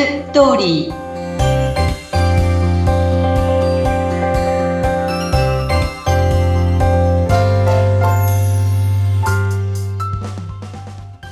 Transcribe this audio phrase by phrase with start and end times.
[0.00, 0.94] ストーリー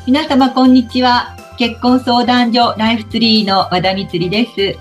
[0.07, 4.79] 皆様こんにちは結婚相談所ライフツリーの和田光です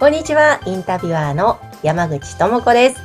[0.00, 3.02] こんにちはインタビュアーの山口智子です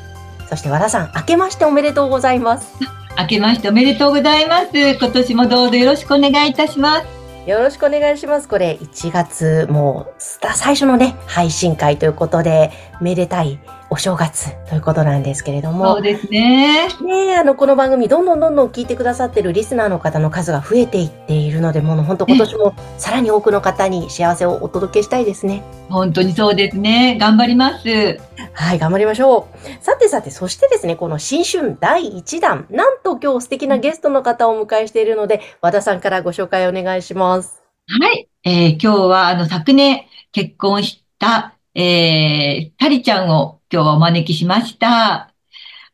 [0.47, 2.77] そして和田さん明けましておめでとうございます
[3.19, 7.16] 明けましておめでとうございます今年もどうぞよろしくお願いいたします
[7.47, 8.49] よろしくお願いします。
[8.49, 13.57] これ、1月、もう、最初のね、配信会ということで、めでたい
[13.89, 15.93] お正月ということなんですけれども。
[15.93, 16.89] そうですね。
[17.01, 25.63] ねあの、この番組、どんどんどんどん聞いてくださってるリスナーの方の数が増えていっているので、もう本当今年もさらに多くの方に幸せをお届けしたいですね。
[25.89, 27.17] 本当にそうですね。
[27.17, 28.19] 頑張ります。
[28.53, 29.83] はい、頑張りましょう。
[29.83, 37.63] さてさて、そしてですね、この新春第1弾、なんと今日素敵なゲストの方をお迎えしているので、和田さんからご紹介お願いします。
[37.87, 38.27] はい。
[38.43, 45.33] えー、今日は、あの、昨年結婚した、えー、サリちゃんを今日はお招きしました。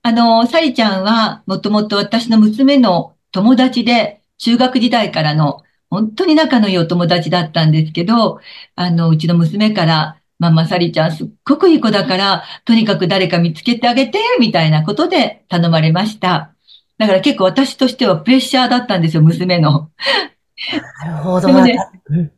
[0.03, 8.39] あの、サリちゃんは、もともと私の娘の友達で、中学時代からの、本当に仲のいいお友達だったんですけど、
[8.75, 16.53] あの、うちの娘から、ママサリちゃんすっごくいい子だから、とにかく誰か見つけてあげて、みたいなことで頼まれました。
[16.99, 19.89] だから結構私としてはプレッシャーだったんですよ、娘の。
[21.05, 21.47] なるほど。
[21.47, 21.77] でもね、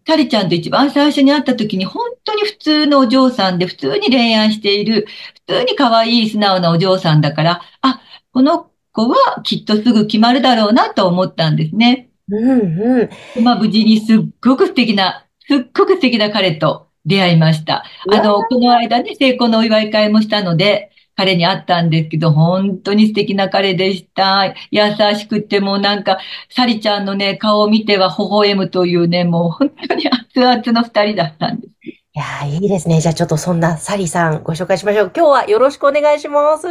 [0.05, 5.05] タリちゃんと一番最初に会った時に、本当に普通のお嬢さんで、普通に恋愛している、
[5.47, 12.09] 普通に可愛い素直なお嬢さんだから、あ、この子はきっとすぐ決まるだろうなと思ったんですね。
[12.29, 13.43] うんうん。
[13.43, 17.83] まあ無事にすっごく素敵な、すっごく素敵な彼と出会いました。
[18.11, 24.53] あの、この間ね、成功のお祝い会もしたので、彼に会ったんですけど、本当に素敵な彼でした。
[24.71, 24.81] 優
[25.17, 31.73] しくてもなんか、サリちゃんのね、顔を見ては微笑むというね、もう本当に熱々の二人だったんです。
[31.87, 33.01] いやいいですね。
[33.01, 35.11] じゃあちょっとそんなサリさんご紹介しましょう。
[35.15, 36.67] 今日はよろしくお願いします。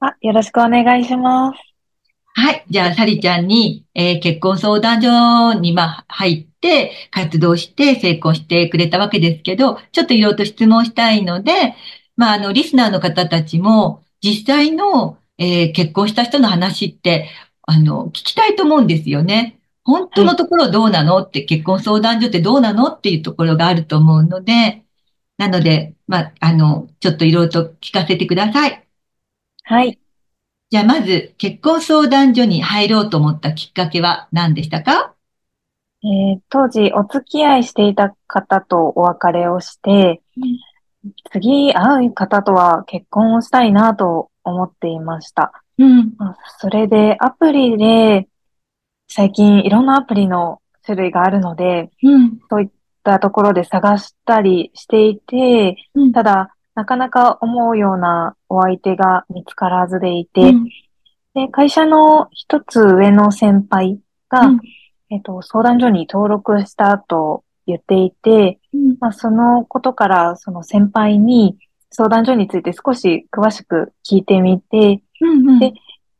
[0.00, 1.58] あ、よろしくお願いします。
[2.34, 2.64] はい。
[2.70, 11.74] じゃあ、サリちゃんに、えー、結婚相談所に、まあ、入って、活動して成功してくれたわけですけど、ちょっといろいろと質問したいので、
[12.16, 17.28] まあ、あの、リスナーの方たちも、実際の、えー、結婚した人の話って、
[17.62, 19.58] あの、聞きたいと思うんですよね。
[19.84, 21.18] 本当のところどうなの？
[21.18, 22.88] って、結婚相談所ってどうなの？
[22.88, 24.84] っていうところがあると思うので、
[25.38, 28.86] なので、まあ、あの、ちょっといろいろと聞かせてください。
[29.64, 29.98] はい。
[30.70, 35.14] じゃあ、まず、結婚相談所に入ろうと思ったきっかけは何でしたか？
[36.04, 40.58] えー、当時、お付き合いしていた方とお別れをして、うん
[41.32, 45.52] 次会う方とは結婚をしたいなと思っていました。
[45.78, 46.12] うん。
[46.58, 48.28] それでアプリで
[49.08, 52.70] 最近いろんなアプリの種類があるので、うん、そういっ
[53.04, 60.64] たところで探したりしていて、うん、ただなかなか思うようなお相手が見つからずでいて、うん、
[61.34, 63.98] で会社の一つ上の先輩
[64.28, 64.50] が、
[65.10, 71.58] えっと、相談所に登録した後、言っていて、うん、まあ、そのことからその先輩に
[71.90, 75.72] 相談所について少し詳しく聞いてみて、うんうん、で、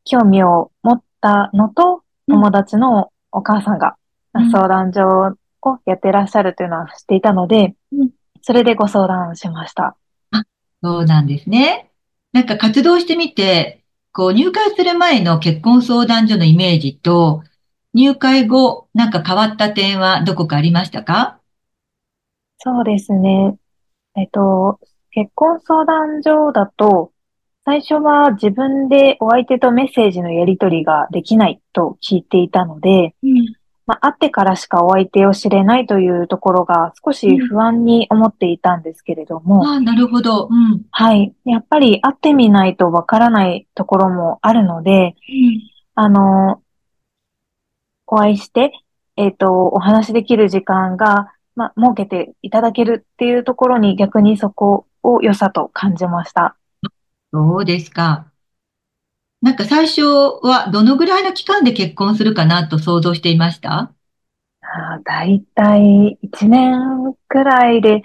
[0.05, 3.97] 興味を持ったのと、友達のお母さんが
[4.53, 8.11] 相談所をやってらっしゃるというのは知っていたので、うん、
[8.43, 9.97] それでご相談しました。
[10.31, 10.45] あ、
[10.83, 11.91] そうなんですね。
[12.33, 17.43] なんか活動してみて、こう入会する前の結婚相談所のイメージと、
[17.95, 21.39] 入会後、なんか変わった点はどこかありましたか？
[22.59, 23.57] そうですね。
[24.17, 24.79] えっと、
[25.11, 27.13] 結婚相談所だと、
[27.65, 33.55] 最初は自分でお相手とメッセージのやり取りができないと聞いていたので、うん、
[33.87, 39.61] まあ、会ってからしかお相手を知れないというところが少し不安に思っていたんですけれども。
[39.61, 40.49] うん、あなるほど。
[40.51, 40.83] うん。
[40.91, 41.35] はい。
[41.45, 45.61] やっぱり会ってみないとわからないところもあるので、うん、
[45.95, 46.63] あの、
[48.13, 48.73] お会いして、
[49.17, 56.55] えっ、ー、と、お話できる時間が、まあ、設けていただけるっていうところに逆にそこを良さと感じました。
[57.33, 58.27] そうですか。
[59.41, 63.91] なんか最初はどのぐらいの期間で結婚するかなと想像していました？
[64.61, 68.03] あだいたい1年くらいで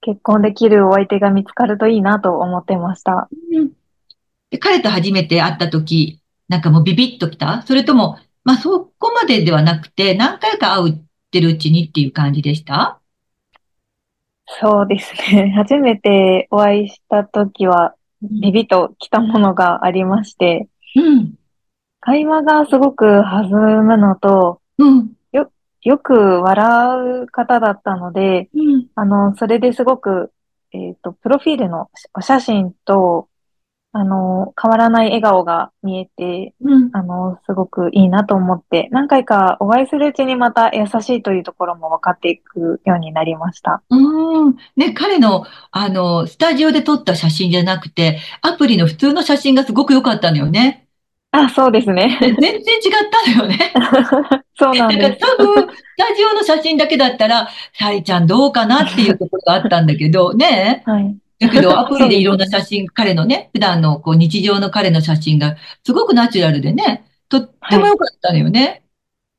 [0.00, 3.28] 結婚できるお相手が見つかるといいなと思ってました。
[3.52, 3.70] うん、
[4.50, 7.62] で彼と初めて会った時、なんかもうビビッときた？
[7.62, 10.94] それともまあそこまでではなくて、何回か会っ
[11.32, 13.00] てるうちにっていう感じでした？
[14.46, 15.50] そうですね。
[15.58, 21.34] 初めてお会いした時は、ビビと来たものがありまして、うん。
[21.98, 23.50] 会話がすごく弾
[23.82, 25.10] むのと、うん。
[25.32, 25.50] よ、
[25.82, 28.86] よく笑う方だったので、うん。
[28.94, 30.30] あの、それですごく、
[30.70, 33.28] えっ、と、プロフィールのお写真と、
[33.98, 36.90] あの、変わらない笑顔が見えて、うん。
[36.92, 43.82] あの、すごくいいなと思って、何回かお会いするうちにまた優しいというところも分かっていくようになりました。
[43.88, 44.56] うーん。
[44.76, 50.86] ね、彼の、あの、スタジオで撮った写真じゃなくて、アプリの普通の写真がすごく良かったのよね。
[51.30, 52.18] あ、そうですね。
[52.20, 52.62] で全然違っ
[53.24, 53.72] たのよね。
[54.60, 55.18] そうなんです。
[55.18, 55.66] 多分、ス
[55.96, 60.82] タジオの写真だけだったら、サリちゃんどうかなっていうところがあったんだけど、ね。
[60.84, 61.16] はい。
[61.38, 67.40] だけど、 アプリでいろんな写真、彼のね、普段のこう日常の彼の写真がすごくナチュラルでね、とっ
[67.70, 68.82] ても良かったのよね。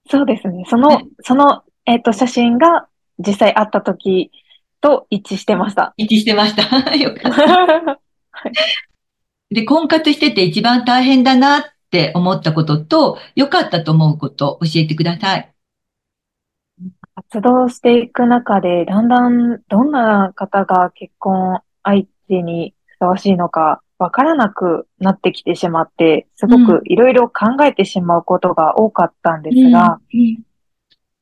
[0.10, 0.64] そうですね。
[0.68, 2.88] その、その、えっ、と、写真が
[3.20, 4.32] 実際会った時
[4.82, 5.94] と一致してました。
[5.98, 6.64] 一致してました。
[6.96, 8.00] よかった。
[9.50, 15.54] で、婚活してて一番大変だなって思ったことと、良かったと思うこと、教えてください。
[17.16, 30.44] 活動していく中で、だんだんどんな方が結婚相手にふさわしいのかわからなくなってきてしまって、すごくいろいろ考えてしまうことが多かったんですが、うん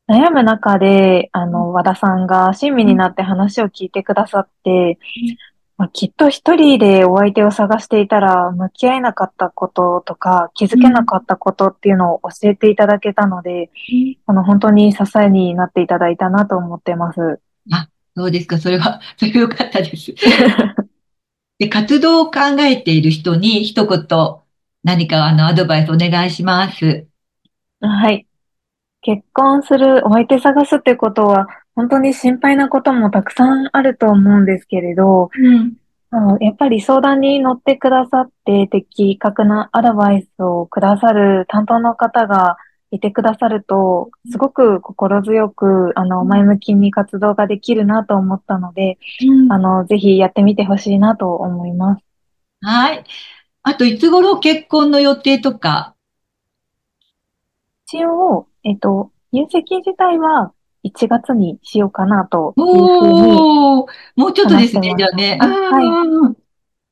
[0.08, 5.00] 悩む中で、あの、和田さんが親身になって話を聞いてくださって、
[5.78, 13.72] まあ、きっと一人でお相手を探していたら、向き合えなかったこととか、気づけなかったことっていうのを教えていただけたので、
[14.28, 17.40] あの、本当に支えになっていただいたなと思ってます。
[18.16, 20.14] そうですか、それは、 それは良かったです。
[21.60, 24.08] で、活動を考えている人に一言、
[24.84, 27.08] 何かあの、アドバイスお願いします。
[27.82, 28.26] はい。
[29.02, 35.74] 結婚する、お相手探すってことは、本当に心配なこともたくさんあると思うんですけれど、うん。
[36.12, 42.58] あのやっぱり相談に乗ってくださって、的確なアドバイスをくださる担当の方が
[42.92, 48.98] いてくださると、すごく心強く、あの、前向きに活動ができるなと思ったので、
[49.50, 52.04] あの、ぜひやってみてほしいなと思います。
[52.62, 53.04] はい。
[53.64, 55.96] あと、いつ頃結婚の予定とか、
[57.88, 60.54] 一応、えっと、入籍自体は
[60.84, 65.38] 1月にしようかなというふうに、おー、もうちょっとですね、じゃあね。
[65.42, 66.36] あはいうん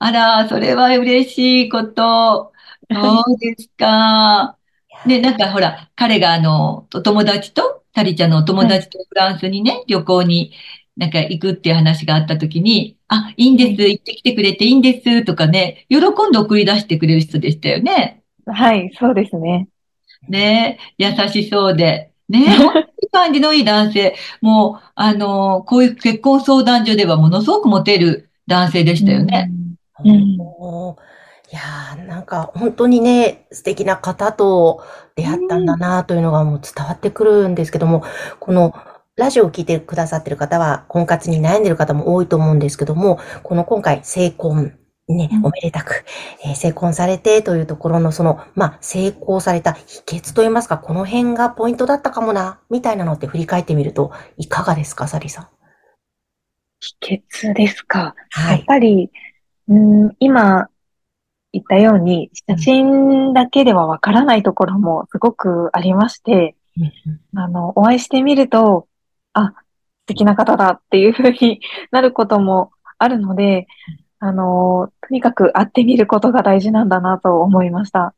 [0.06, 2.52] あら、それは嬉しいこと。
[2.92, 4.58] そうですか。
[5.06, 10.54] ね、なんかほら、彼があの、お友達と、サリちゃんのお友達とフランスにね、旅行に
[10.98, 18.24] なんか行くっていう話があった時に、あ、いいんです、行ってきてくれていいんですとかね、喜んで送り出してくれる人でしたよね。
[18.46, 19.68] はい、そうですね。
[20.28, 22.12] ね、優しそうで。
[22.30, 24.16] ね、 本当に感じのいい男性。
[24.42, 29.52] もう、あの、こういう結婚相談所ではものすごくモテる男性でしたよね。
[30.04, 31.13] うんおー
[31.54, 34.84] いやーなんか本当にね、素敵な方と
[35.16, 38.04] 出会ったんだなというのがもう伝わってくるんですけども、
[38.40, 38.74] この
[39.16, 46.04] ラジオを聞いてくださってる方は、婚活に悩んでる方も多いと思うんですけども、この今回、成婚、ねう、んおめでたく、
[46.44, 55.48] えー成婚されてというところのその、まあ、成功された秘訣といいますか、この辺がポイントだったかもな、みたいなのって振り返ってみると、いかがですか、サリさん？
[56.80, 58.00] 秘訣ですか。
[58.00, 58.64] やっはい。
[58.66, 59.12] ぱり、
[59.68, 59.74] う
[60.08, 60.68] ん、今
[61.54, 66.56] 言ったように、写真だけではわからないところもすごくありまして、
[67.36, 68.88] あの、お会いしてみると、
[69.34, 71.62] あ、素敵な方だっていうふうに
[71.92, 73.68] なることもあるので、
[74.20, 78.16] あの、とにかく会ってみることが大事なんだなと思いました。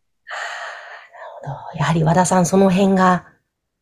[1.75, 3.25] やはり和田さん、その辺が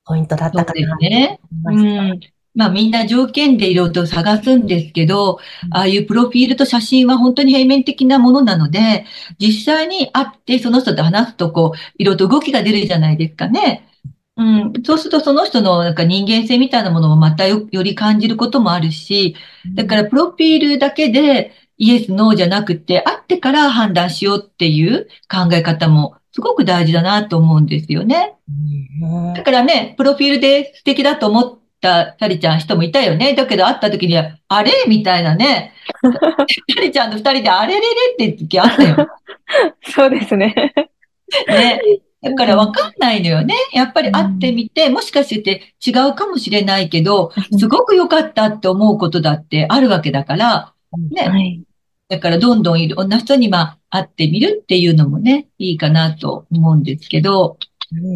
[0.06, 1.40] ポイントだったかなね。
[1.42, 1.86] と思います。
[1.86, 2.20] うん。
[2.56, 5.40] まあみんな条件でいろいろと探すんですけど、
[5.72, 9.06] ああいうプロフィールと写真は本当に平面的なものなので、
[9.40, 13.90] 実際に会ってその人と話すとこう、いろいろと動きが出るじゃないですかね。
[14.36, 14.74] うん。
[14.84, 19.36] そうするとその人のなんか人間性みたいなものもまたよ、より感じることもあるし、
[19.76, 28.36] だからプロフィールだけでイエス、ノーじゃなくて、会ってから判断しようっていう考え方もすごく大事だなと思うんですよね。
[28.48, 33.36] うんだからね、プロフィールで素敵だと思ったサリちゃん人もいたよね。
[33.36, 34.72] だけど会った時には、あれ？
[34.88, 35.74] みたいなね。
[36.74, 39.08] サリちゃんと二人であれれれって時あったよ
[39.84, 40.74] そうですね。
[41.48, 41.82] ね。
[42.22, 43.54] だからわかんないのよね。
[43.74, 50.74] やっぱり会ってみて、もしかして違うかもしれないけど、すごく良かったって思うことだってあるわけだから、
[51.12, 51.28] ね。
[51.28, 51.62] はい。
[52.08, 57.58] だからどんどんいろんな人にまあ会ってみるっていうのもね、いいかなと思うんですけど、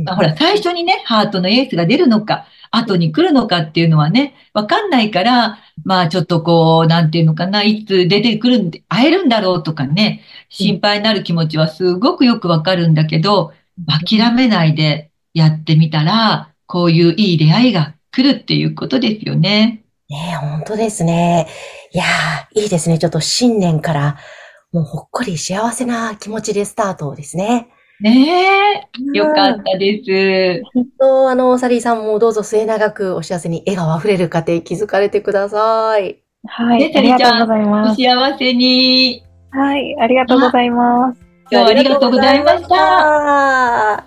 [0.06, 13.54] まあ、ほら、最初にね、ハートのエースが出るのか、後に来るのかっていうのはね、わかんないから、まあちょっとこう、なんていうのかな、いつ出てくるんで、会えるんだろうとかね、心配になる気持ちはすごくよくわかるんだけど、
[13.88, 19.84] 諦めないでやってみたら、こういういい出会いが来るっていうことですよね。
[20.10, 21.48] ねえ本当ですね。
[21.94, 22.06] いや、
[22.56, 22.98] いいですね。
[22.98, 24.18] ちょっと新年から、
[24.72, 27.68] もうほっこり幸せな気持ちでスタートですね。
[28.00, 30.64] ねえ、よかったです。
[30.74, 36.22] 本当、あの、サリーさんもどうぞ末永くお幸せに笑顔あふれる家庭築かれてください。
[36.46, 38.02] はい、ありがとうございます。
[38.02, 39.24] お幸せに。
[39.50, 41.20] はい、ありがとうございます。
[41.52, 44.06] 今日はありがとうございました。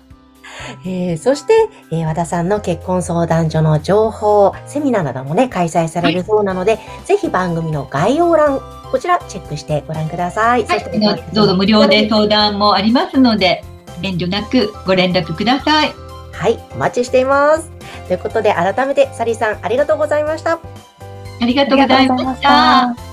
[0.85, 1.53] えー、そして、
[1.91, 10.65] えー、和田さんの結婚相談所の情報、セミナーなどもね、開催されるそうなので、はい、ぜひ番組の概要欄、こちらチェックしてご覧ください。
[10.65, 13.63] はい、どうぞ無料で相談もありますので、
[14.03, 15.93] 遠慮なくご連絡ください。
[16.33, 17.71] はい、お待ちしています。
[18.07, 20.59] ということで、改めて、サリーさん、ありがとうございました。
[21.41, 23.10] ありがとうございました。